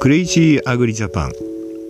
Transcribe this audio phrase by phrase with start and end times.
[0.00, 1.32] クレイジーアグリジャパン。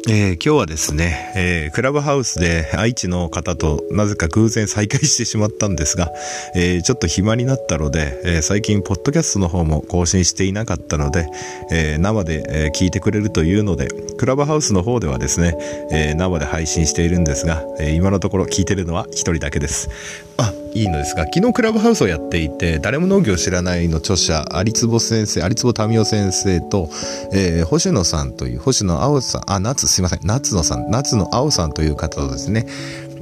[0.09, 6.11] えー今日はですね、えークラブハウスで愛知の方となぜか偶然再会してしまったんですが、
[6.57, 11.29] えーちょっと暇になったので、え最近ポッドキャストの方も更新していなかったので、
[11.71, 13.87] え生で、え聞いてくれるというので、
[14.19, 15.57] クラブハウスの方ではですね、
[15.93, 19.89] え生で配信しているんですが、え今のところ聞いてるのは一人だけです。
[20.37, 26.89] あ、いいのですが、昨日クラブハウスをやっていて、誰も農業を知らないの著者、有坪先生、有坪民夫先生と、
[27.33, 32.67] えー星野さんという、星野青さん、あ、夏、すいません、夏野さん、夏野青さんという方とですね、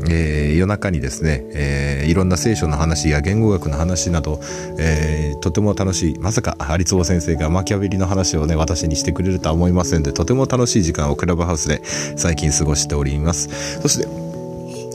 [0.09, 4.41] えー夜中にですね、えーいろんな聖書の話や言語学の話など、
[4.79, 11.81] えーとても楽しい、まさか有坪先生がマキャベリの話をね、私にしてくれるとは思いませんで、とても楽しい時間をクラブハウスで
[12.17, 13.49] 最近過ごしております。
[13.81, 14.28] そして、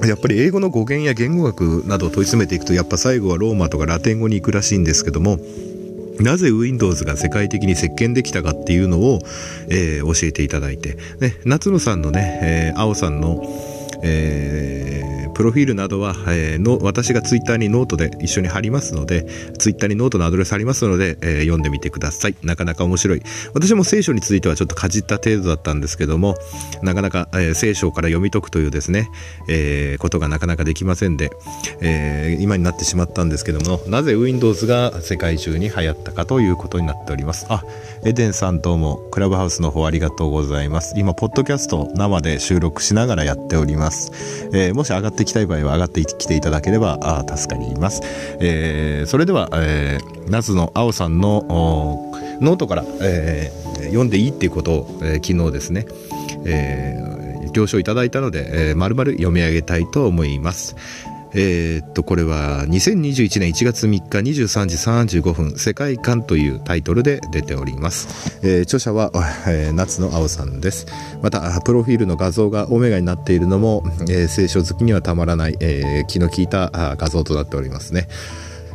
[0.08, 5.38] やっぱり英語の語源や言語学などを問い詰めていくとやっぱ最後はローマとかラテン語に行くらしいんですけども
[6.20, 9.20] なぜ Windows が世界的に席巻できたかっていうのを、
[9.70, 13.44] えー教えていただいて、ね、夏野さんのね、えー青さんの、
[14.04, 19.24] えープロフィールなどは、えーの私がツイッターにノートで一緒に貼りますので
[19.58, 22.36] ツイッターにノートのアドレス貼りますので、えー読んでみてください。
[22.44, 23.22] なかなか面白い。
[23.54, 26.36] 私も聖書についてはちょっとかじった程度だったんですけども
[26.82, 29.10] なかなか、え聖書から読み解くというですね、
[29.50, 31.32] えことがなかなかできませんで、
[31.82, 37.46] え今になってしまったんですけどもなぜ Windows が世界中に流行ったかということになっております。
[37.50, 37.64] あ
[38.06, 40.94] エデンさんどうもクラブハウスの方ありがとうございます。
[40.98, 44.12] 今ポッドキャスト生で収録しながらやっております、
[44.54, 48.02] えーもし上がってきたい場合は上がってきていただければあ助かります、
[48.42, 51.46] えーそれでは、えー、夏の青さんの
[52.42, 55.86] ノートから、えー読んでいいっていうことを、えー昨日ですね、
[56.46, 57.14] えー
[57.54, 60.76] 了承いただいたので、えー、丸々読み上げたいと思います。
[61.36, 64.66] えーっと、これは2021年1月3日23
[65.06, 68.40] 時35分、世界観というタイトルで出ております。
[68.44, 69.12] えー著者は、
[69.48, 70.86] えー夏野青さんです。
[71.22, 78.08] また、プロフィールの画像がオメガになっているのも、えー聖書好きにはたまらない、えー気の利いた画像となっておりますね。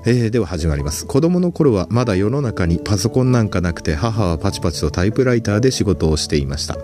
[0.04, 6.76] えーでは始まります子供の頃はまだ世の中にパソコンなんかなくて母はパチパチとタイプライターで仕事をしていました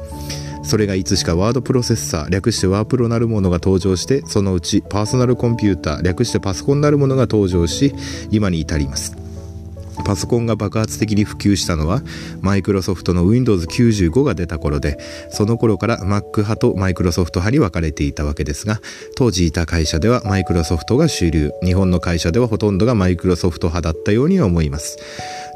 [0.65, 7.95] それがいつしかワードプロセッサー略してワープロなるものが登場してそのうちパーソナルコンピューター略してパソコンなるものが登場し
[8.31, 9.24] 今に至ります。
[10.05, 12.03] パソコンが爆発的に普及したのは
[12.41, 14.99] マイクロソフトの Windows95 が出た頃で
[15.31, 18.81] その頃から Mac 派とマイクロソフト派に分かれていたわけですが
[19.17, 24.99] 当時いた会社ではマイクロソフトが主流日本の会社ではほとんどがマイクロソフト派だったように思います。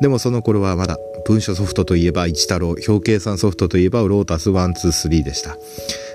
[0.01, 5.57] でもその頃はまだ文書ソフトといえば一太郎表計算ソフトといえばロータス123でした。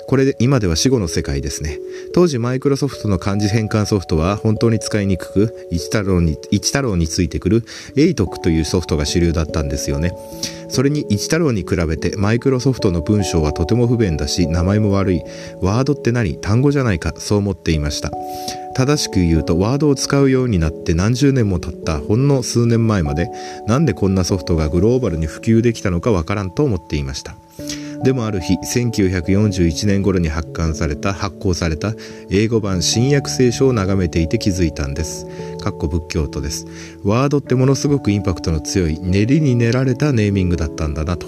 [0.08, 1.80] これで今では死後の世界ですね。
[2.14, 7.64] 当時マイクロソフトの漢字変換ソフトは本当に使いにくく一太郎に一太郎についてくる
[7.96, 10.12] ATOC というソフトが主流だったんですよね。
[10.70, 15.22] それに一太郎に比べてマイクロソフトの文章はとても不便だし名前も悪い。
[15.62, 16.36] ワードって何？
[16.38, 18.12] 単語じゃないかそう思っていました。
[18.76, 23.30] 正しく言うとワードを使うようになって何十年も経ったほんの数年前まで
[23.68, 27.36] なんでこんなソフトがグローバルに普及できたのかわからんと思っていました。
[28.04, 31.94] でもある日1941年頃に発刊された発行された
[32.30, 35.26] 英語版新約聖書を眺めていて気づいたんです。
[35.62, 36.68] かっこ仏教徒です。
[37.04, 41.28] ワードってものすごくインパクトの強い練りに練られたネーミングだったんだなと。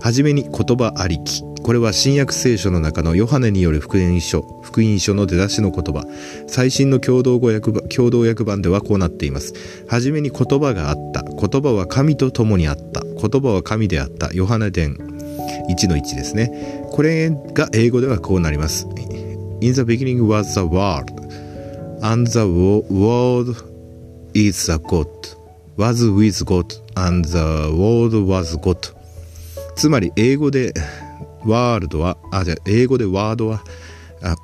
[0.00, 1.42] はじめに言葉ありき。
[1.62, 6.06] これは新約聖書の中のヨハネによる福音書福音書の出だしの言葉。
[6.46, 9.52] 最新の共同語訳版共同訳版ではこうなっています。
[9.86, 11.22] はじめに言葉があった。
[11.22, 13.02] 言葉は神と共にあった。
[13.02, 14.32] 言葉は神であった。
[14.32, 15.13] ヨハネ伝
[15.68, 16.84] 1の1ですね。
[16.90, 18.86] これが英語ではこうなります。
[19.60, 21.12] In the beginning was the world
[22.02, 23.54] and the world
[24.34, 25.06] is the God
[25.76, 26.66] was with God
[26.96, 27.38] and the
[27.72, 28.94] world was God.
[29.76, 30.72] つまり英語で
[31.44, 33.62] ワールドはあじゃ英語でワードは
[34.22, 34.36] あ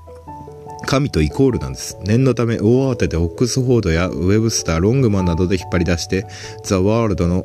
[0.86, 1.98] 神とイコールなんです。
[2.04, 6.26] 念のため大慌てでオックスフォードやウェブスターロングマンなどで引っ張り出して
[6.64, 7.44] ザ・ワールドの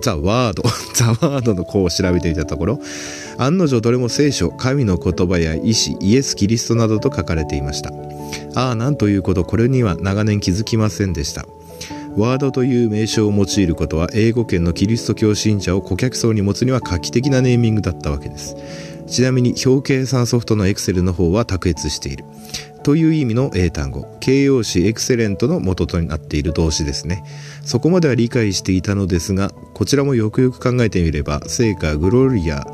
[0.00, 0.62] ザ・ワード
[0.94, 2.80] ザ・ワードの項を調べていたところ
[3.38, 7.92] 案の定どれも聖書神の言葉や意志イエス・キリストなどと書かれていました
[8.54, 11.46] ああ、なんということ、これには長年気づきませんでした。
[12.16, 18.56] ワードという名称を用いることは英語圏のキリスト教信者を顧客層に持つには画期的なネーミングだったわけです。
[19.06, 22.24] ちなみに表計算ソフトの Excel の方は卓越している。
[22.82, 27.24] という意味の英単語、形容詞エクセレントの元となっている動詞ですね。
[27.64, 32.66] そこまでは理解していたのですが、こちらもよくよく考えてみれば、聖歌グロリア、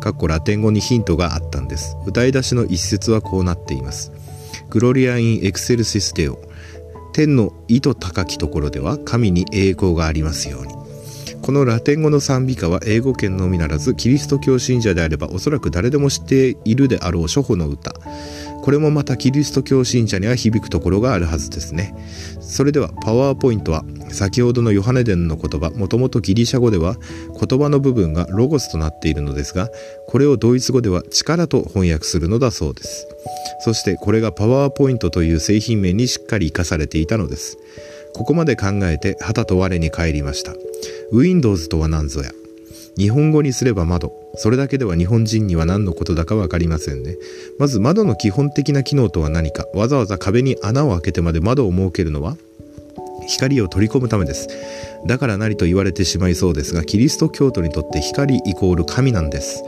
[0.00, 1.96] かっこラテン語にヒントがあったんです。
[2.06, 4.12] 歌い出しの一節はこうなっています。
[4.70, 6.38] グロリア・イン・エクセルシステオ。
[7.12, 10.80] 天の意図高きところでは神に栄光がありますように。
[11.42, 17.94] このラテン語の賛美歌は英語圏のみならずキリスト教信者であればおそらく誰でも知っているであろう初歩の歌。
[18.62, 21.94] これもまたキリスト教信者には響くところがあるはずですね。
[22.40, 26.96] それではパワーポイントは先ほどのヨハネ伝の言葉もともとギリシャ語では
[27.40, 29.68] 言葉の部分がロゴスとなっているのですが
[30.08, 33.06] これをドイツ語では力と翻訳するのだそうです。
[33.60, 37.58] そしてこれがパワーポイントという製品名にしっかり生かされていたのです。
[38.14, 40.54] ここまで考えて旗と我に返りました。
[41.12, 42.39] Windows とは何ぞや？
[43.00, 44.12] 日本語にすれば窓。
[44.34, 47.16] それだけでは日本人には何のことだか分かりませんね。
[47.58, 49.64] まず窓の基本的な機能とは何か。
[49.74, 52.36] わざわざ壁に穴を開けてまで窓を設けるのは
[53.26, 54.48] 光を取り込むためです。
[55.06, 59.64] だから何と言われてしまいそうですがキリスト教徒にとって光イコール神なんです。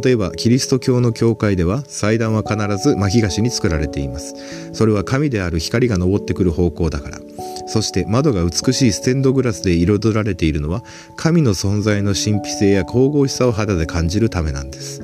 [0.00, 4.34] 例えばキリスト教の教会では祭壇は必ず巻き菓子に作られています。
[4.72, 7.18] それは神である光が昇ってくる方向だから。
[7.66, 10.82] そして窓が美しいステンドグラスで彩られているのは
[11.16, 15.02] 神の存在の神秘性や神々しさを肌で感じるためなんです。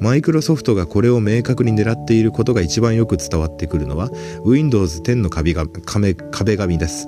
[0.00, 4.10] マイクロソフトがこれを明確に狙っていることが一番よく伝わってくるのは
[4.44, 7.06] Windows 10の壁が壁紙です。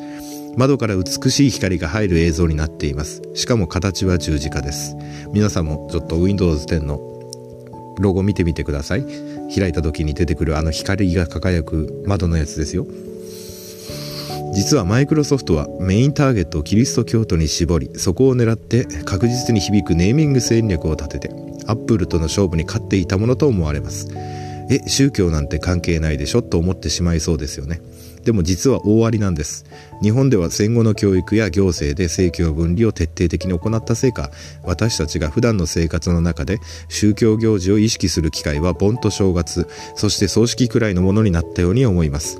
[0.56, 3.22] 窓から美しい光が入る映像になっています。
[3.34, 4.96] しかも形は十字架です。
[5.32, 7.13] 皆さんもちょっと Windows 10の
[7.98, 9.04] ロゴ見てみてください。
[9.54, 12.86] 開いた時に出てくるあの光が輝く窓のやつですよ。
[14.54, 21.30] 実はマイクロソフトはメインターゲットをキリスト教徒に絞りそこを狙って確実に響くネーミング戦略を立てて
[21.66, 24.08] アップルとの勝負に勝っていたものと思われます。
[24.70, 27.80] え宗教なんて関係ないでしょと思ってしまいそうですよね。
[28.24, 29.64] でも実は大ありなんです。
[30.02, 34.30] 日本では戦後の教育や行政で政教分離を徹底的に行ったせいか
[34.62, 42.38] 私たちが普段の生活の中で宗教行事を意識する機会は盆と正月そして葬式くらいのものになったように思います。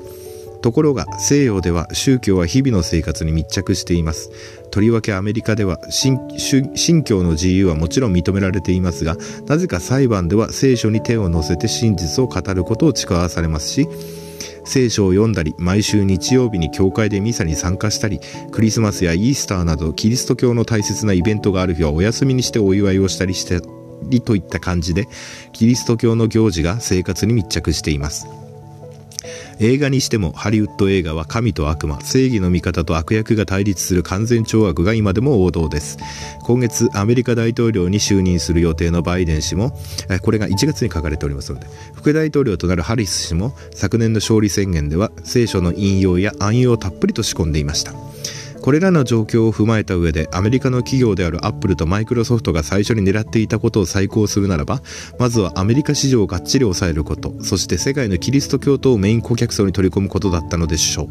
[0.63, 4.31] ところが西洋では宗教は日々の生活に密着しています。
[4.71, 9.17] とりわけアメリカでは信信教の自由はもちろん認められていますが
[9.47, 13.87] なぜか裁判では聖書に手を乗せて真実を語ることを誓わされますし
[14.65, 18.21] 聖書を読んだり毎週日曜日に教会でミサに参加したり
[18.51, 23.61] クリスマスやイースターなどキリスト教の大切なイベントがある日はお休みにしてお祝いをしたりして
[24.03, 25.07] りといった感じで
[25.53, 28.44] キリスト教の行事が生活に密着しています。
[29.61, 35.99] 映画にしてもハリウッド映画は神と悪魔正義の味方と悪役が対立する完全懲悪が今でも王道です。
[36.43, 39.73] 今月アメリカ大統領に就任する予定のバイデン氏も
[40.23, 47.93] これが1月に書かれておりますので副大統領となるハリス氏も昨年の勝利宣言では聖書の引用や暗用をたっぷりと仕込んでいました。
[48.65, 54.81] これらの状況を踏まえた上でアメリカの企業であるアップルとマイクロソフトが最初に狙っていたことを再考するならば
[55.19, 61.09] まずはアメリカ市場をがっちり抑えることそして世界のキリスト教徒をメイン顧客層に取り込むことだったのでしょう。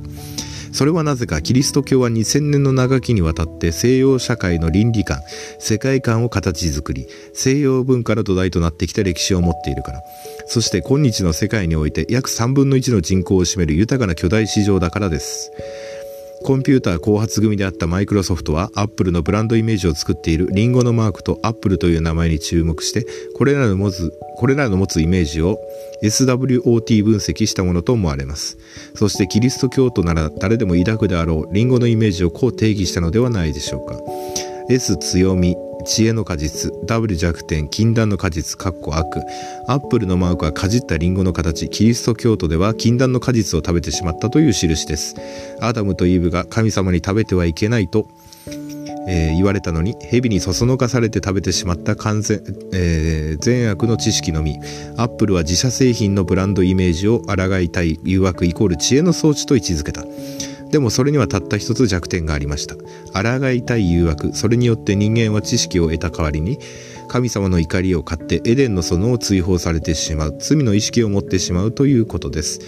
[0.73, 5.19] それはなぜかキリスト教は2000年の長きにわたって西洋社会の倫理観
[5.59, 7.05] 世界観を形作り
[7.35, 10.01] 西洋文化の土台となってきた歴史を持っているから。
[10.47, 15.51] そして今日の世界において約3分の1の人口を占める豊かな巨大市場だからです。
[16.43, 25.57] コンピューター後発組であったマイクロソフトはアップルのブランドイメージを作っているリンゴのマークとアップルという名前に注目してこれらの持つこれらの持つイメージを
[26.03, 28.57] SWOT 分析したものと思われます。
[28.93, 33.97] そしてキリスト教徒なら誰でも抱くであろうリンゴのイメージをこう定義したのではないでしょうか。
[34.69, 39.21] S 強み知恵の果実 W 弱点禁断の果実かっこ悪。
[39.67, 41.69] アップルのマークはかじったリンゴの形。
[41.69, 45.15] キリスト教徒では禁断の果実を食べてしまったという印です。
[45.61, 48.07] アダムとイブが神様に食べてはいけないと
[49.07, 52.41] えー、言われたのに蛇にそそのかされて食べてしまった完全、
[52.73, 54.57] えー、善悪の知識のみ。
[54.97, 60.03] アップルは自社製品のブランドイメージを抗いたい誘惑イコール知恵の装置と位置づけた。
[60.73, 62.75] でもそれにはたった一つ弱点がありました。
[63.13, 64.33] 抗いたい誘惑。
[64.33, 66.57] それによって人間は知識を得た代わりに
[67.07, 70.37] 神様の怒りを買ってエデンの園を追放されてしまう。
[70.39, 72.59] 罪の意識を持ってしまうということです。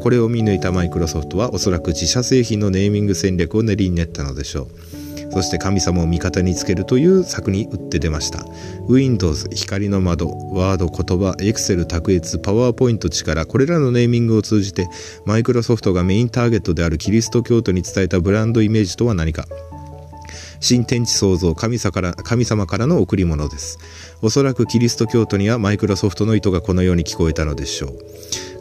[0.00, 4.62] これを見抜いたマイクロソフトはおそらく自社製品のネーミング戦略を練りに練ったのでしょ
[4.96, 4.99] う。
[5.30, 8.44] そして神様を味方につけるという策に打って出ました。
[8.88, 14.88] Windows 光の窓ワード言葉 Excel 卓越パワーポイント力これらのネーミングを通じて
[15.24, 19.46] マイクロソフトがメインターゲットであるキリスト教徒に伝えたブランドイメージとは何か。
[20.60, 23.78] 新天地創造神様から神様からの贈り物です。
[24.20, 27.98] おそらくキリスト教徒にはマイクロソフトの意図がこのように聞こえたのでしょう。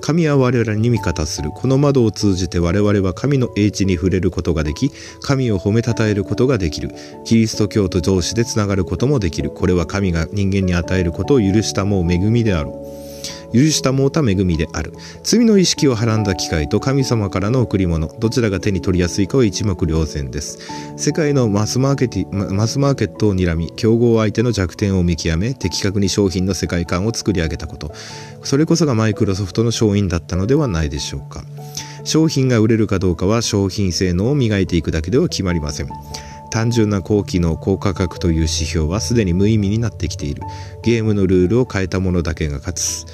[0.09, 1.51] 神は我らに味方する。
[1.51, 4.89] この窓を通じて我々は神の英知に触れることができ
[5.21, 6.89] 神を褒めたたえることができる。
[7.25, 9.51] キリスト教徒同士でつながることもできる。
[9.51, 12.71] これは神が人間に与えることを許したもう恵みであろ
[13.05, 13.08] う
[13.53, 14.93] 許したもうた恵みである。
[15.23, 18.07] 罪の意識をはらんだ機会と神様からの贈り物。
[18.19, 20.59] どちらが手に取りやすいかは一目瞭然です。
[20.97, 27.91] 世界のマスマーケティマスマーケットを睨み競合相手の弱点を見極め的確に商品の世界観を作り上げたこと。
[28.43, 31.43] それこそがマイクロソフトの勝因だったのではないでしょうか。
[32.03, 35.89] 商品が売れるかどうかは商品性能を磨いていくだけでは決まりません。
[36.51, 40.41] 単純な高機能高価格という指標はすでに無意味になってきている。
[40.83, 43.05] ゲームのルールを変えたものだけが勝つ。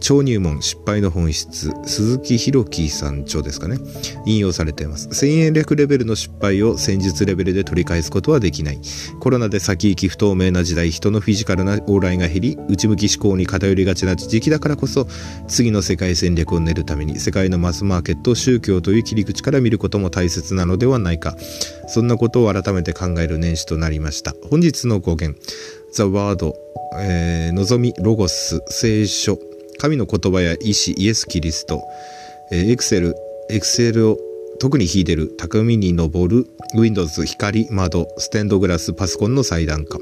[0.00, 3.78] 超入門失敗の本質鈴木弘樹さん著ですかね。
[4.26, 5.08] 引用されています。
[5.12, 8.80] 千円略レベルの失敗を戦術レベルで取り返すことはできない。
[9.20, 15.06] コロナで先行き不透明な時代人のフィジカルな往来が減り内向き思考に偏りがちな時期だからこそ
[15.48, 21.36] 次の世界戦略を練るために世界のマスマーケットを宗教という切り口から見ることも大切なのではないか。
[21.88, 24.34] そんなことを改めて考える年始となりました。
[24.50, 25.38] 本日の語源
[25.92, 26.54] ザ・ワード、
[26.98, 29.51] えー、望みロゴス聖書。
[29.82, 31.82] 神の言葉や意志イエス・キリスト、
[32.52, 33.16] えー、エクセル
[33.50, 34.18] エクセルを
[34.60, 36.46] 特に秀でる高みに登る
[36.76, 39.98] Windows 光窓ステンドグラスパソコンの最段化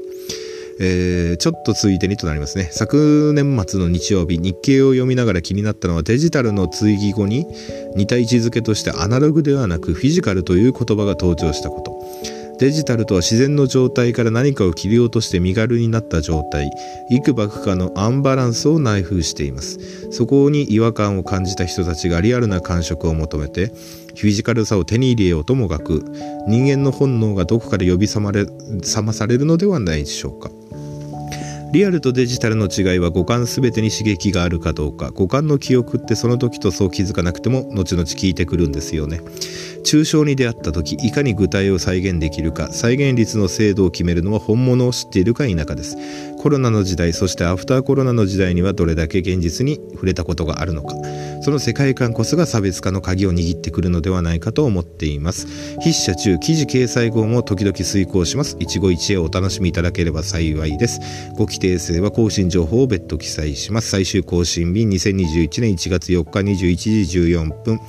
[0.79, 2.69] えー、ちょっとついでにとなりますね。
[2.71, 7.45] 昨年末の日曜日日経を読みながら気になったのはデジタルの追義語に
[7.95, 12.40] 似た位置づけとしてアナログではなくフィジカルという言葉が登場したこと。
[12.61, 16.69] デジタルとは自然の状態から何かを切り落として身軽になった状態。
[17.09, 19.79] 幾ばくかのアンバランスを内封しています。
[20.11, 23.69] そこに違和感を感じた人たちがリアルな感触を求めて
[24.15, 26.05] フィジカルさを手に入れようともがく。
[26.47, 30.51] 人間の本能がどこかで呼び覚まれ覚まされるのではないでしょうか。
[31.71, 35.11] リアルとデジタルの違いは五感全てに刺激があるかどうか。
[35.11, 39.21] 五感の記憶ってその時とそう気づかなくても後々聞いてくるんですよね。
[39.85, 45.95] 抽象に出会った時いかに具体を再現できるか再現率の精度を決めるのは本物を知っているか否かです。
[46.41, 50.95] コロナの時代そしてアフターコロナの時代にはどれだけ現実に触れたことがあるのか。
[51.43, 55.45] その世界観こそが差別化の鍵を握ってくるのではないかと思っています。
[55.81, 58.57] 筆者中記事掲載後も時々遂行します。
[58.59, 60.99] 一期一会お楽しみいただければ幸いです。
[61.33, 63.91] ご規定性は更新情報を別途記載します。
[63.91, 67.79] 最終更新日2021年1月4日21時14分。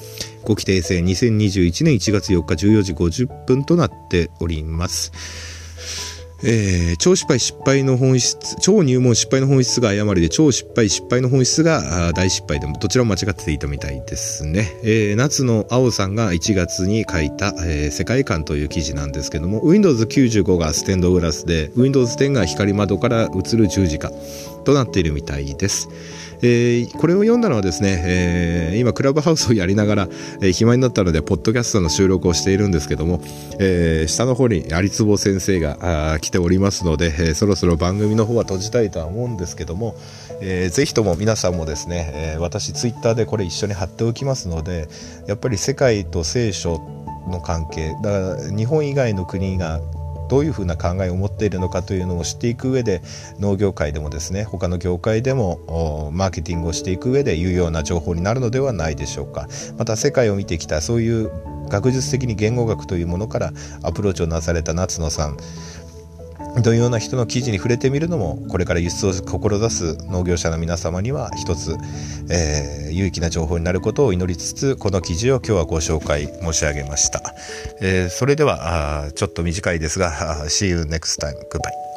[0.43, 5.11] ご規定制2021年1月4日14時50分となっております。
[6.45, 24.11] えー、超失敗失敗の本質超入門失敗の本質が誤りで超失敗失敗の本質が大失敗でもどちらも間違っていたみたいですね、えー、夏の青さんが1月に書いた、えー、世界観という記事なんですけども Windows95 がステンドグラスで Windows 10が光窓から映る十字架
[24.65, 25.89] となっているみたいです。
[26.43, 30.09] えー、これを読んだのはですね、えー、今クラブハウスをやりながら、
[30.41, 33.21] えー、暇になったのでポッドキャストの収録をしているんですけども、
[33.61, 39.95] えー、下の方に有坪先生が来ておりますので、えー、そろそろ番組の方は閉じたいとは思うんですけども、
[40.41, 44.89] えー、ぜひとも皆さんもですね、えー、私ツイッターでこれ一緒に貼っておきますので
[45.29, 46.81] やっぱり世界と聖書
[47.29, 49.81] の関係だから日本以外の国が
[50.33, 53.03] どういうふうな考えを持っているのかというのを知っていく上で
[53.39, 59.47] 農業界でもですね他の業界でもマーケティングをしていく上で有用な情報になるのではないでしょうか。
[59.77, 61.31] また世界を見てきたそういう
[61.69, 65.37] 学術的に言語学というものからアプローチをなされた夏野さん。
[66.61, 71.77] のような人の記事に触れてみるのもこれから輸出を志す農業者の皆様には一つ、
[72.31, 77.23] えー、有益な情報になることを祈りつつこの記事を今日はご紹介申し上げました、
[77.81, 81.35] えー、それではちょっと短いですが See you next time.
[81.51, 81.92] Goodbye.